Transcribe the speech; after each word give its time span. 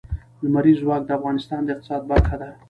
لمریز 0.43 0.77
ځواک 0.83 1.01
د 1.05 1.09
افغانستان 1.19 1.59
د 1.63 1.67
اقتصاد 1.73 2.01
برخه 2.11 2.35
ده. 2.41 2.49